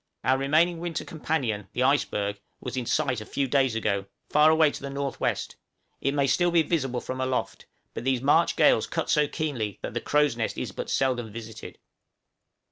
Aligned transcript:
Our 0.23 0.39
remaining 0.39 0.79
winter 0.79 1.05
companion, 1.05 1.67
the 1.73 1.83
iceberg, 1.83 2.39
was 2.59 2.75
in 2.75 2.87
sight 2.87 3.21
a 3.21 3.23
few 3.27 3.47
days 3.47 3.75
ago, 3.75 4.07
far 4.31 4.49
away 4.49 4.71
to 4.71 4.81
the 4.81 4.87
N.W.; 4.87 5.35
it 6.01 6.13
may 6.15 6.23
be 6.23 6.27
still 6.27 6.49
visible 6.49 7.01
from 7.01 7.21
aloft, 7.21 7.67
but 7.93 8.03
these 8.03 8.19
March 8.19 8.55
gales 8.55 8.87
cut 8.87 9.11
so 9.11 9.27
keenly, 9.27 9.77
that 9.83 9.93
the 9.93 10.01
crow's 10.01 10.35
nest 10.35 10.57
is 10.57 10.71
but 10.71 10.89
seldom 10.89 11.31
visited. 11.31 11.77